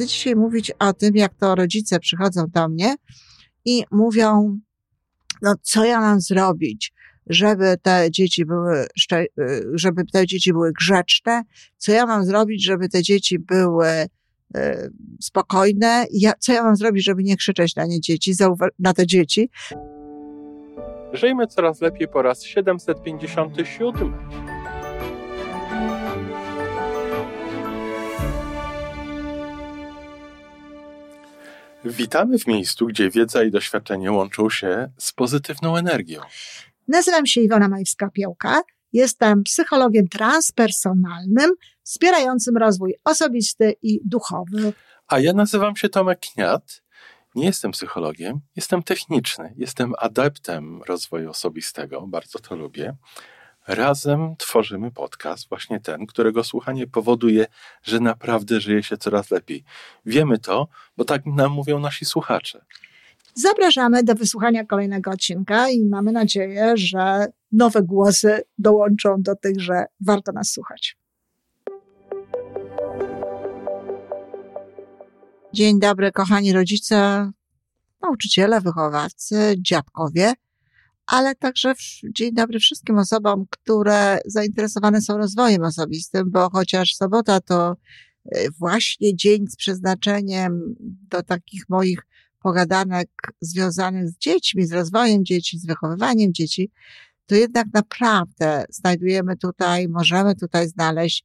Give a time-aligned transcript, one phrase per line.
[0.00, 2.94] chcę dzisiaj mówić o tym, jak to rodzice przychodzą do mnie
[3.64, 4.58] i mówią,
[5.42, 6.92] no co ja mam zrobić,
[7.26, 8.86] żeby te dzieci były,
[9.74, 11.42] żeby te dzieci były grzeczne,
[11.76, 13.88] co ja mam zrobić, żeby te dzieci były
[14.54, 14.88] e,
[15.20, 18.32] spokojne, ja, co ja mam zrobić, żeby nie krzyczeć na nie dzieci,
[18.78, 19.50] na te dzieci.
[21.12, 24.49] Żyjmy coraz lepiej po raz 757.
[31.84, 36.20] Witamy w miejscu, gdzie wiedza i doświadczenie łączą się z pozytywną energią.
[36.88, 38.60] Nazywam się Iwona Majwska-Piołka.
[38.92, 41.50] Jestem psychologiem transpersonalnym,
[41.82, 44.72] wspierającym rozwój osobisty i duchowy.
[45.08, 46.82] A ja nazywam się Tomek Kniat.
[47.34, 52.94] Nie jestem psychologiem, jestem techniczny, jestem adeptem rozwoju osobistego, bardzo to lubię.
[53.68, 57.46] Razem tworzymy podcast, właśnie ten, którego słuchanie powoduje,
[57.82, 59.64] że naprawdę żyje się coraz lepiej.
[60.06, 62.64] Wiemy to, bo tak nam mówią nasi słuchacze.
[63.34, 69.84] Zapraszamy do wysłuchania kolejnego odcinka i mamy nadzieję, że nowe głosy dołączą do tych, że
[70.00, 70.96] warto nas słuchać.
[75.52, 77.30] Dzień dobry, kochani rodzice,
[78.02, 80.32] nauczyciele, wychowawcy, dziadkowie
[81.10, 81.74] ale także
[82.14, 87.76] dzień dobry wszystkim osobom, które zainteresowane są rozwojem osobistym, bo chociaż sobota to
[88.24, 90.74] e, właśnie dzień z przeznaczeniem
[91.10, 92.06] do takich moich
[92.42, 93.08] pogadanek
[93.40, 96.70] związanych z dziećmi, z rozwojem dzieci, z wychowywaniem dzieci,
[97.26, 101.24] to jednak naprawdę znajdujemy tutaj, możemy tutaj znaleźć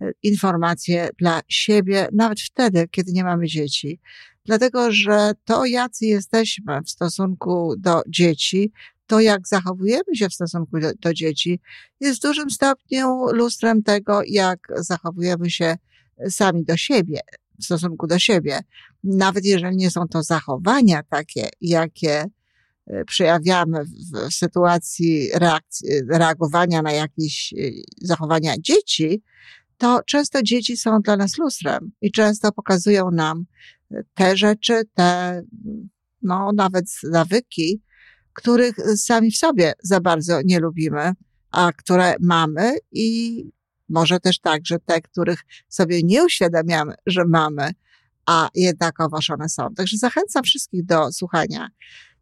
[0.00, 4.00] e, informacje dla siebie, nawet wtedy, kiedy nie mamy dzieci.
[4.46, 8.72] Dlatego, że to, jacy jesteśmy w stosunku do dzieci,
[9.06, 11.60] to, jak zachowujemy się w stosunku do, do, dzieci,
[12.00, 15.76] jest w dużym stopniu lustrem tego, jak zachowujemy się
[16.30, 17.20] sami do siebie,
[17.60, 18.60] w stosunku do siebie.
[19.04, 22.24] Nawet jeżeli nie są to zachowania takie, jakie
[22.86, 27.56] e, przejawiamy w sytuacji reakcji, reagowania na jakieś e,
[28.02, 29.22] zachowania dzieci,
[29.78, 33.44] to często dzieci są dla nas lustrem i często pokazują nam
[34.14, 35.42] te rzeczy, te,
[36.22, 37.82] no, nawet nawyki,
[38.34, 41.12] których sami w sobie za bardzo nie lubimy,
[41.50, 43.44] a które mamy i
[43.88, 47.70] może też tak, że te, których sobie nie uświadamiamy, że mamy,
[48.26, 49.74] a jednakowoż one są.
[49.74, 51.68] Także zachęcam wszystkich do słuchania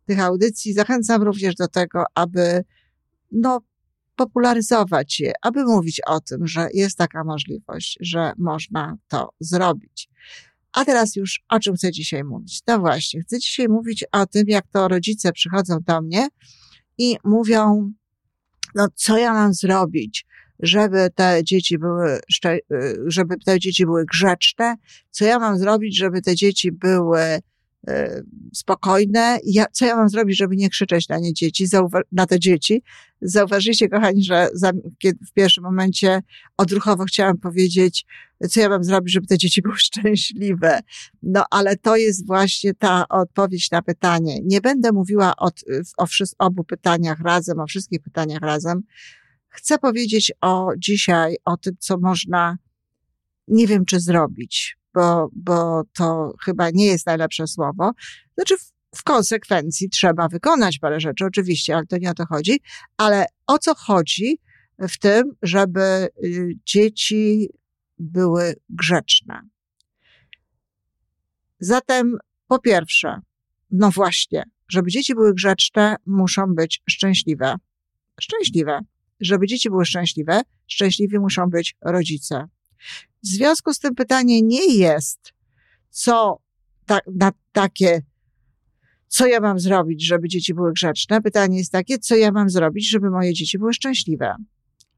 [0.06, 0.72] tych audycji.
[0.72, 2.64] Zachęcam również do tego, aby
[3.32, 3.60] no,
[4.16, 10.08] popularyzować je, aby mówić o tym, że jest taka możliwość, że można to zrobić.
[10.72, 12.60] A teraz już o czym chcę dzisiaj mówić?
[12.66, 16.28] No właśnie, chcę dzisiaj mówić o tym, jak to rodzice przychodzą do mnie
[16.98, 17.92] i mówią,
[18.74, 20.26] no co ja mam zrobić,
[20.58, 22.20] żeby te dzieci były,
[23.06, 24.76] żeby te dzieci były grzeczne,
[25.10, 27.40] co ja mam zrobić, żeby te dzieci były
[28.54, 29.38] spokojne.
[29.44, 31.66] Ja, co ja mam zrobić, żeby nie krzyczeć na nie dzieci,
[32.12, 32.82] na te dzieci?
[33.22, 34.72] Zauważycie, kochani, że za,
[35.28, 36.22] w pierwszym momencie
[36.56, 38.06] odruchowo chciałam powiedzieć,
[38.50, 40.80] co ja mam zrobić, żeby te dzieci były szczęśliwe.
[41.22, 44.38] No, ale to jest właśnie ta odpowiedź na pytanie.
[44.44, 45.50] Nie będę mówiła o,
[45.98, 46.06] o
[46.38, 48.82] obu pytaniach razem, o wszystkich pytaniach razem.
[49.48, 52.58] Chcę powiedzieć o dzisiaj, o tym, co można,
[53.48, 57.92] nie wiem, czy zrobić bo, bo to chyba nie jest najlepsze słowo.
[58.34, 58.54] Znaczy,
[58.94, 62.60] w, konsekwencji trzeba wykonać parę rzeczy, oczywiście, ale to nie o to chodzi.
[62.96, 64.38] Ale o co chodzi
[64.78, 67.48] w tym, żeby y, dzieci
[67.98, 69.40] były grzeczne?
[71.60, 73.20] Zatem, po pierwsze,
[73.70, 77.54] no właśnie, żeby dzieci były grzeczne, muszą być szczęśliwe.
[78.20, 78.80] Szczęśliwe.
[79.20, 82.48] Żeby dzieci były szczęśliwe, szczęśliwi muszą być rodzice.
[83.22, 85.32] W związku z tym pytanie nie jest,
[85.90, 86.38] co
[86.86, 88.02] ta, na takie,
[89.08, 91.22] co ja mam zrobić, żeby dzieci były grzeczne.
[91.22, 94.34] Pytanie jest takie, co ja mam zrobić, żeby moje dzieci były szczęśliwe.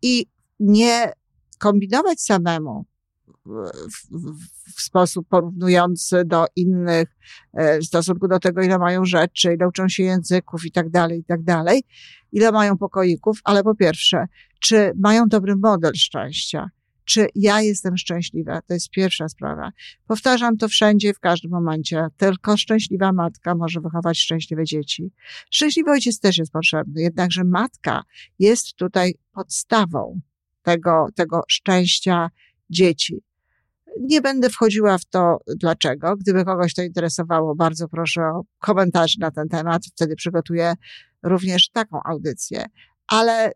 [0.02, 0.26] I
[0.60, 1.12] nie
[1.58, 2.86] kombinować samemu
[3.26, 3.70] w,
[4.10, 4.32] w,
[4.76, 7.08] w, sposób porównujący do innych,
[7.52, 11.20] e, w stosunku do tego, ile mają rzeczy, ile uczą się języków i tak dalej,
[11.20, 11.84] i tak dalej,
[12.32, 14.26] ile mają pokoików, ale po pierwsze,
[14.60, 16.70] czy mają dobry model szczęścia,
[17.04, 18.62] czy ja jestem szczęśliwa?
[18.62, 19.70] To jest pierwsza sprawa.
[20.06, 22.06] Powtarzam to wszędzie, w każdym momencie.
[22.16, 25.12] Tylko szczęśliwa matka może wychować szczęśliwe dzieci.
[25.50, 28.02] Szczęśliwy ojciec też jest potrzebny, jednakże matka
[28.38, 30.20] jest tutaj podstawą
[30.62, 32.30] tego, tego szczęścia
[32.70, 33.22] dzieci.
[34.00, 36.16] Nie będę wchodziła w to, dlaczego.
[36.16, 39.82] Gdyby kogoś to interesowało, bardzo proszę o komentarz na ten temat.
[39.86, 40.74] Wtedy przygotuję
[41.22, 42.64] również taką audycję.
[43.06, 43.52] Ale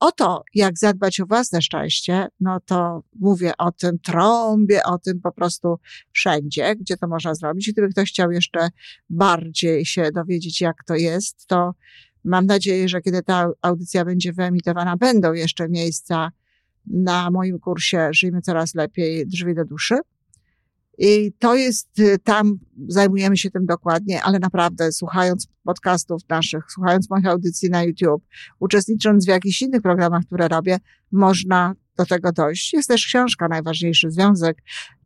[0.00, 5.20] o to, jak zadbać o własne szczęście, no to mówię o tym, trąbię o tym
[5.20, 5.76] po prostu
[6.12, 7.68] wszędzie, gdzie to można zrobić.
[7.68, 8.68] I gdyby ktoś chciał jeszcze
[9.10, 11.74] bardziej się dowiedzieć, jak to jest, to
[12.24, 16.30] mam nadzieję, że kiedy ta audycja będzie wyemitowana, będą jeszcze miejsca
[16.86, 19.98] na moim kursie Żyjmy Coraz Lepiej Drzwi do Duszy.
[20.98, 22.58] I to jest, y, tam
[22.88, 28.24] zajmujemy się tym dokładnie, ale naprawdę słuchając podcastów naszych, słuchając moich audycji na YouTube,
[28.58, 30.78] uczestnicząc w jakichś innych programach, które robię,
[31.12, 32.72] można do tego dojść.
[32.72, 34.62] Jest też książka Najważniejszy Związek,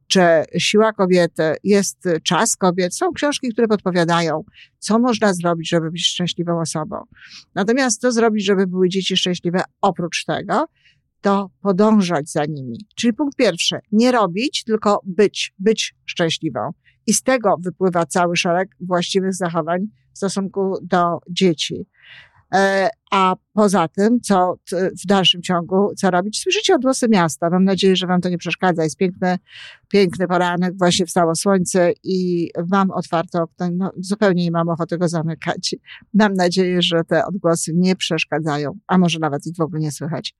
[0.06, 0.20] czy
[0.58, 2.94] Siła Kobiety, jest Czas Kobiet.
[2.94, 4.44] Są książki, które podpowiadają,
[4.78, 6.96] co można zrobić, żeby być szczęśliwą osobą.
[7.54, 10.66] Natomiast co zrobić, żeby były dzieci szczęśliwe oprócz tego,
[11.22, 12.78] to podążać za nimi.
[12.96, 16.70] Czyli punkt pierwszy, nie robić, tylko być, być szczęśliwą.
[17.06, 19.80] I z tego wypływa cały szereg właściwych zachowań
[20.12, 21.86] w stosunku do dzieci.
[22.54, 24.54] E, a poza tym, co
[25.02, 26.40] w dalszym ciągu, co robić?
[26.40, 27.50] Słyszycie odgłosy miasta.
[27.50, 28.84] Mam nadzieję, że Wam to nie przeszkadza.
[28.84, 29.38] Jest piękny,
[29.88, 33.70] piękny poranek, właśnie wstało słońce i mam otwarte okno.
[33.72, 35.74] No, zupełnie nie mam ochoty go zamykać.
[36.14, 40.34] Mam nadzieję, że te odgłosy nie przeszkadzają, a może nawet ich w ogóle nie słychać.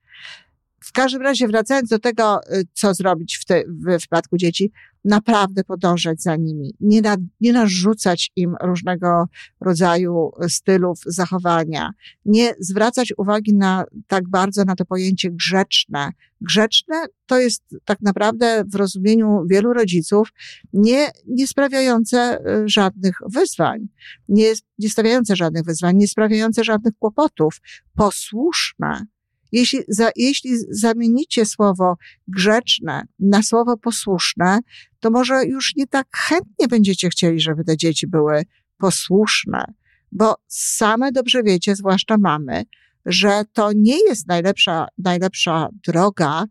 [0.83, 4.71] W każdym razie, wracając do tego, y, co zrobić w, te, w przypadku dzieci,
[5.05, 9.25] naprawdę podążać za nimi, nie, na, nie narzucać im różnego
[9.61, 11.89] rodzaju stylów zachowania,
[12.25, 16.09] nie zwracać uwagi na tak bardzo na to pojęcie grzeczne.
[16.41, 20.29] Grzeczne to jest tak naprawdę w rozumieniu wielu rodziców
[20.73, 23.87] nie, nie sprawiające y, żadnych wyzwań,
[24.29, 27.57] nie, nie stawiające żadnych wyzwań, nie sprawiające żadnych kłopotów,
[27.95, 29.05] posłuszne
[29.53, 31.97] jeśli, za, jeśli zamienicie słowo
[32.27, 34.59] grzeczne na słowo posłuszne,
[34.99, 38.43] to może już nie tak chętnie będziecie chcieli, żeby te dzieci były
[38.77, 39.65] posłuszne,
[40.11, 42.63] bo same dobrze wiecie, zwłaszcza mamy,
[43.05, 46.45] że to nie jest najlepsza, najlepsza droga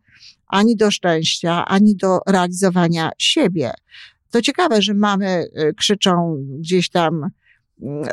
[0.47, 3.71] ani do szczęścia, ani do realizowania siebie.
[4.31, 7.29] To ciekawe, że mamy y, krzyczą gdzieś tam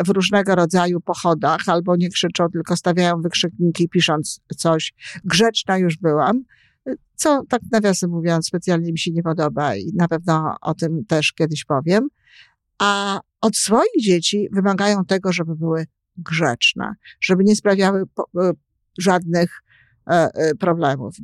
[0.07, 4.93] w różnego rodzaju pochodach, albo nie krzyczą, tylko stawiają wykrzykniki, pisząc coś.
[5.25, 6.45] Grzeczna już byłam,
[7.15, 11.33] co tak nawiasem mówiąc specjalnie mi się nie podoba i na pewno o tym też
[11.33, 12.09] kiedyś powiem.
[12.79, 18.53] A od swoich dzieci wymagają tego, żeby były grzeczne, żeby nie sprawiały e,
[18.99, 19.63] żadnych
[20.11, 21.17] e, e, problemów.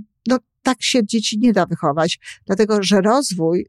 [0.67, 3.67] Tak się dzieci nie da wychować, dlatego że rozwój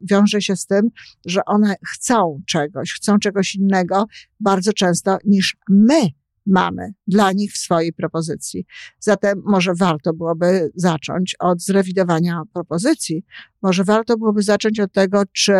[0.00, 0.88] wiąże się z tym,
[1.26, 4.06] że one chcą czegoś, chcą czegoś innego
[4.40, 6.00] bardzo często niż my
[6.46, 8.66] mamy dla nich w swojej propozycji.
[9.00, 13.24] Zatem może warto byłoby zacząć od zrewidowania propozycji.
[13.62, 15.52] Może warto byłoby zacząć od tego, czy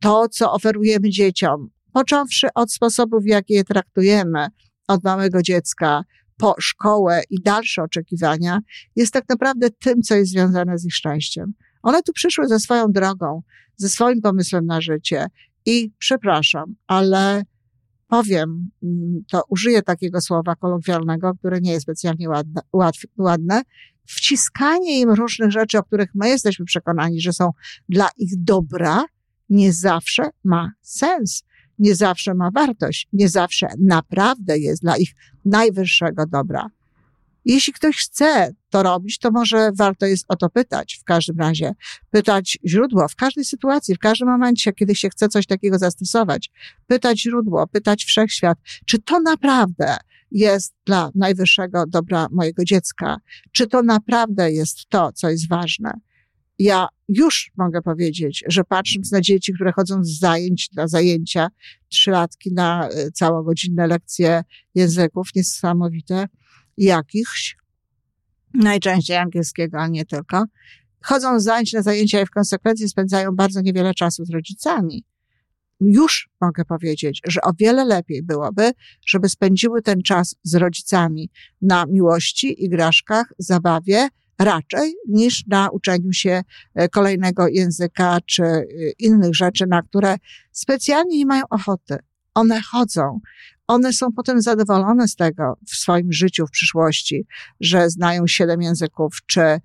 [0.00, 4.46] to, co oferujemy dzieciom, począwszy od sposobów, w jaki je traktujemy,
[4.86, 6.04] od małego dziecka,
[6.38, 8.60] po szkołę i dalsze oczekiwania
[8.96, 11.52] jest tak naprawdę tym, co jest związane z ich szczęściem.
[11.82, 13.42] One tu przyszły ze swoją drogą,
[13.76, 15.26] ze swoim pomysłem na życie
[15.66, 17.42] i przepraszam, ale
[18.08, 22.60] powiem, mm, to użyję takiego słowa kolokwialnego, które nie jest specjalnie ładne,
[23.18, 23.62] ładne.
[24.06, 27.50] Wciskanie im różnych rzeczy, o których my jesteśmy przekonani, że są
[27.88, 29.04] dla ich dobra,
[29.48, 31.44] nie zawsze ma sens
[31.78, 35.14] nie zawsze ma wartość, nie zawsze naprawdę jest dla ich
[35.48, 36.70] najwyższego dobra.
[37.44, 41.72] Jeśli ktoś chce to robić, to może warto jest o to pytać w każdym razie.
[42.10, 46.50] Pytać źródło w każdej sytuacji, w każdym momencie, kiedy się chce coś takiego zastosować.
[46.86, 49.96] Pytać źródło, pytać wszechświat, czy to naprawdę
[50.30, 53.16] jest dla najwyższego dobra mojego dziecka?
[53.52, 55.92] Czy to naprawdę jest to, co jest ważne?
[56.58, 61.48] Ja już mogę powiedzieć, że patrząc na dzieci, które chodzą z zajęć na zajęcia,
[61.88, 64.42] trzylatki na e, całogodzinne lekcje
[64.74, 66.26] języków, niesamowite,
[66.76, 67.56] jakichś,
[68.54, 70.44] najczęściej angielskiego, ale nie tylko,
[71.02, 75.04] chodzą z zajęć na zajęcia i w konsekwencji spędzają bardzo niewiele czasu z rodzicami.
[75.80, 78.70] Już mogę powiedzieć, że o wiele lepiej byłoby,
[79.06, 81.30] żeby spędziły ten czas z rodzicami
[81.62, 84.08] na miłości, igraszkach, zabawie,
[84.38, 86.42] raczej niż na uczeniu się
[86.74, 88.64] e, kolejnego języka czy e,
[88.98, 90.16] innych rzeczy, na które
[90.52, 91.96] specjalnie nie mają ochoty.
[92.34, 93.20] One chodzą.
[93.66, 97.26] One są potem zadowolone z tego w swoim życiu, w przyszłości,
[97.60, 99.60] że znają siedem języków, czy e,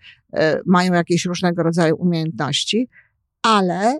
[0.65, 2.89] mają jakieś różnego rodzaju umiejętności,
[3.41, 3.97] ale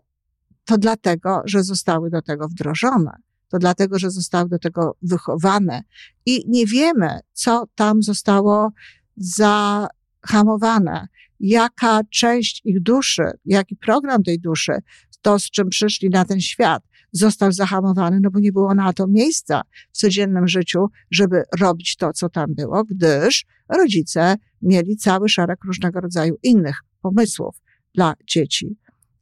[0.65, 3.11] to dlatego, że zostały do tego wdrożone.
[3.49, 5.83] To dlatego, że zostały do tego wychowane.
[6.25, 8.71] I nie wiemy, co tam zostało
[9.17, 9.87] za
[10.25, 11.07] hamowane,
[11.39, 14.73] jaka część ich duszy, jaki program tej duszy,
[15.21, 19.07] to z czym przyszli na ten świat, został zahamowany, no bo nie było na to
[19.07, 19.61] miejsca
[19.91, 25.99] w codziennym życiu, żeby robić to, co tam było, gdyż rodzice mieli cały szereg różnego
[26.01, 27.55] rodzaju innych pomysłów
[27.95, 28.77] dla dzieci.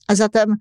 [0.08, 0.56] A zatem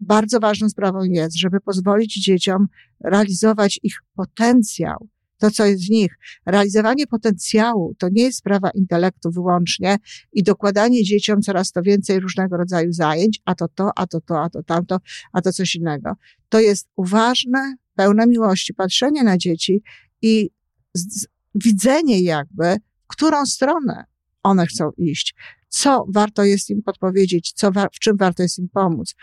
[0.00, 2.66] bardzo ważną sprawą jest, żeby pozwolić dzieciom
[3.04, 5.08] realizować ich potencjał,
[5.42, 6.18] to, co jest w nich.
[6.46, 9.96] Realizowanie potencjału to nie jest sprawa intelektu wyłącznie
[10.32, 14.42] i dokładanie dzieciom coraz to więcej różnego rodzaju zajęć, a to to, a to to,
[14.42, 14.98] a to tamto,
[15.32, 16.12] a to coś innego.
[16.48, 19.82] To jest uważne, pełne miłości patrzenie na dzieci
[20.22, 20.50] i
[20.94, 24.04] z, widzenie jakby, w którą stronę
[24.42, 25.34] one chcą iść,
[25.68, 29.14] co warto jest im podpowiedzieć, co, w czym warto jest im pomóc,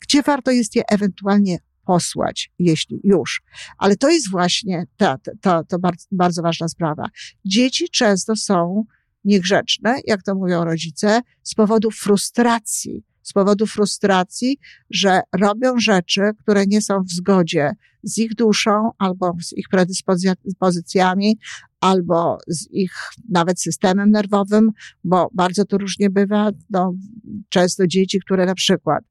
[0.00, 3.42] gdzie warto jest je ewentualnie posłać, jeśli już.
[3.78, 7.04] Ale to jest właśnie ta, ta, to bardzo, bardzo ważna sprawa.
[7.44, 8.84] Dzieci często są
[9.24, 13.04] niegrzeczne, jak to mówią rodzice, z powodu frustracji.
[13.22, 14.58] Z powodu frustracji,
[14.90, 17.70] że robią rzeczy, które nie są w zgodzie
[18.02, 21.38] z ich duszą, albo z ich predyspozycjami,
[21.80, 22.92] albo z ich
[23.28, 24.70] nawet systemem nerwowym,
[25.04, 26.50] bo bardzo to różnie bywa.
[26.70, 26.94] No,
[27.48, 29.04] często dzieci, które na przykład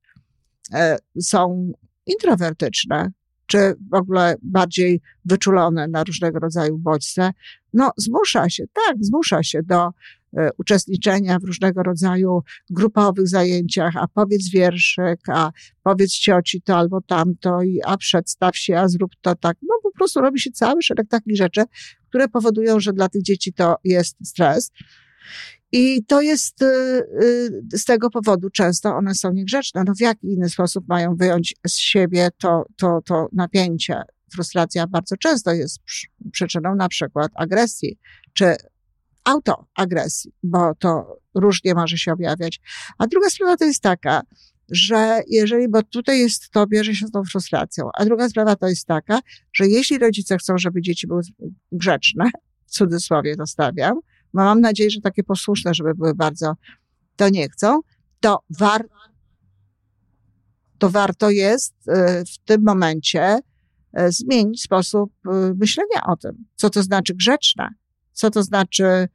[0.73, 1.71] e, są
[2.05, 3.11] introwertyczne,
[3.47, 7.31] czy w ogóle bardziej wyczulone na różnego rodzaju bodźce,
[7.73, 9.89] no zmusza się, tak, zmusza się do
[10.37, 15.51] e, uczestniczenia w różnego rodzaju grupowych zajęciach, a powiedz wierszyk, a
[15.83, 19.57] powiedz cioci to albo tamto, i a przedstaw się, a zrób to tak.
[19.61, 21.63] No po prostu robi się cały szereg takich rzeczy,
[22.09, 24.71] które powodują, że dla tych dzieci to jest stres.
[25.77, 26.65] I to jest y,
[27.73, 29.83] y, z tego powodu często one są niegrzeczne.
[29.87, 34.01] No w jaki inny sposób mają wyjąć z siebie to, to, to napięcie?
[34.33, 35.79] Frustracja bardzo często jest
[36.31, 37.97] przyczyną na przykład agresji,
[38.33, 38.55] czy
[39.23, 42.61] autoagresji, bo to różnie może się objawiać.
[42.97, 44.21] A druga sprawa to jest taka,
[44.71, 48.67] że jeżeli, bo tutaj jest, to bierze się z tą frustracją, a druga sprawa to
[48.67, 49.19] jest taka,
[49.53, 51.21] że jeśli rodzice chcą, żeby dzieci były
[51.71, 52.29] grzeczne,
[52.65, 53.99] w cudzysłowie to stawiam,
[54.43, 56.53] mam nadzieję, że takie posłuszne, żeby były bardzo,
[57.15, 57.79] to nie chcą,
[58.19, 58.85] to, war,
[60.77, 63.39] to warto jest e, w tym momencie
[63.93, 67.69] e, zmienić sposób e, myślenia o tym, co to znaczy grzeczne,
[68.11, 69.07] co to znaczy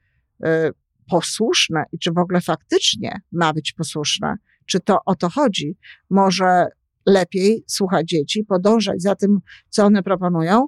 [1.09, 4.35] posłuszne i czy w ogóle faktycznie ma być posłuszne,
[4.67, 5.77] czy to o to chodzi.
[6.11, 6.67] Może
[7.07, 10.67] lepiej słuchać dzieci, podążać za tym, co one proponują,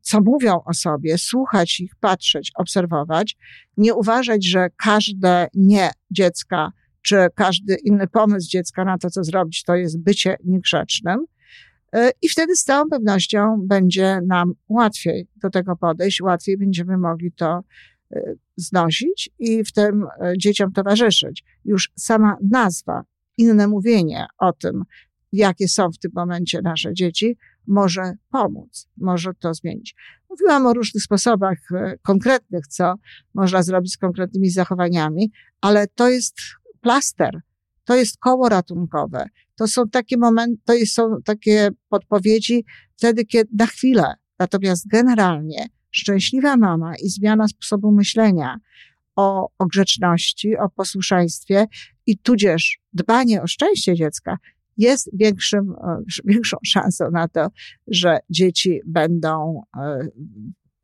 [0.00, 3.36] co mówią o sobie, słuchać ich, patrzeć, obserwować,
[3.76, 6.72] nie uważać, że każde nie dziecka,
[7.02, 11.24] czy każdy inny pomysł dziecka na to, co zrobić, to jest bycie niegrzecznym.
[11.92, 17.32] E, I wtedy z całą pewnością będzie nam łatwiej do tego podejść, łatwiej będziemy mogli
[17.32, 17.60] to
[18.12, 18.20] e,
[18.56, 20.06] znosić i w tym
[20.38, 21.44] dzieciom towarzyszyć.
[21.64, 23.02] Już sama nazwa,
[23.36, 24.82] inne mówienie o tym,
[25.32, 27.36] jakie są w tym momencie nasze dzieci,
[27.68, 29.94] może pomóc, może to zmienić.
[30.30, 32.94] Mówiłam o różnych sposobach e, konkretnych, co
[33.34, 36.36] można zrobić z konkretnymi zachowaniami, ale to jest
[36.80, 37.40] plaster,
[37.84, 39.26] to jest koło ratunkowe.
[39.56, 42.64] To są takie momenty, to są takie podpowiedzi
[42.96, 44.14] wtedy, kiedy na chwilę.
[44.38, 48.58] Natomiast generalnie szczęśliwa mama i zmiana sposobu myślenia
[49.16, 51.66] o, o grzeczności, o posłuszeństwie
[52.06, 54.36] i tudzież dbanie o szczęście dziecka
[54.78, 57.48] jest większym, e, większą szansą na to,
[57.86, 60.08] że dzieci będą e,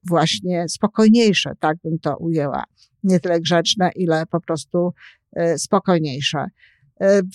[0.09, 2.65] właśnie spokojniejsze, tak bym to ujęła.
[3.03, 4.93] Nie tyle grzeczne, ile po prostu
[5.33, 6.47] e, spokojniejsze.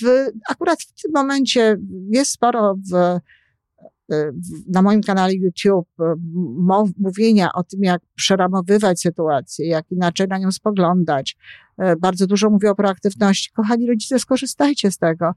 [0.01, 1.77] W, akurat w tym momencie
[2.11, 3.19] jest sporo w,
[4.67, 5.89] na moim kanale YouTube
[6.97, 11.37] mówienia o tym, jak przeramowywać sytuację, jak inaczej na nią spoglądać.
[11.99, 13.51] Bardzo dużo mówię o proaktywności.
[13.51, 15.31] Kochani rodzice, skorzystajcie z tego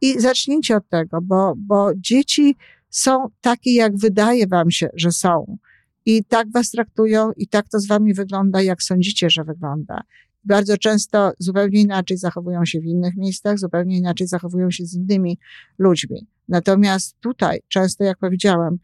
[0.00, 2.56] i zacznijcie od tego, bo, bo dzieci
[2.90, 5.58] są takie, jak wydaje wam się, że są.
[6.06, 10.00] I tak was traktują, i tak to z wami wygląda, jak sądzicie, że wygląda.
[10.46, 15.38] Bardzo często zupełnie inaczej zachowują się w innych miejscach, zupełnie inaczej zachowują się z innymi
[15.78, 16.26] ludźmi.
[16.48, 18.76] Natomiast tutaj, często, jak powiedziałam,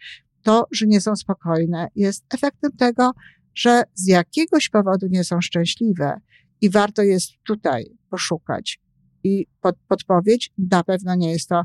[0.42, 3.10] to, że nie są spokojne, jest efektem tego,
[3.54, 6.20] że z jakiegoś powodu nie są szczęśliwe.
[6.60, 8.80] I warto jest tutaj poszukać
[9.24, 11.62] i pod, podpowiedź na pewno nie jest to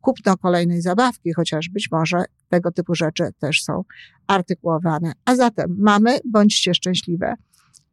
[0.00, 3.84] kupno kolejnej zabawki, chociaż być może tego typu rzeczy też są
[4.26, 5.12] artykułowane.
[5.24, 7.34] A zatem mamy, bądźcie szczęśliwe.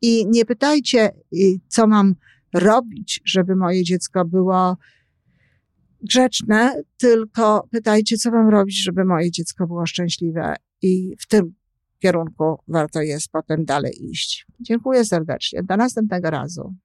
[0.05, 1.11] I nie pytajcie,
[1.67, 2.15] co mam
[2.53, 4.77] robić, żeby moje dziecko było
[6.01, 10.55] grzeczne, tylko pytajcie, co mam robić, żeby moje dziecko było szczęśliwe.
[10.81, 11.53] I w tym
[11.99, 14.45] kierunku warto jest potem dalej iść.
[14.59, 15.63] Dziękuję serdecznie.
[15.63, 16.75] Do następnego razu.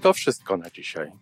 [0.00, 1.12] To wszystko na dzisiaj.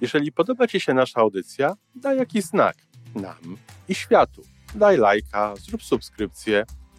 [0.00, 2.76] Jeżeli podoba Ci się nasza audycja, daj jakiś znak
[3.14, 3.56] nam
[3.88, 4.42] i światu.
[4.74, 6.64] Daj lajka, zrób subskrypcję,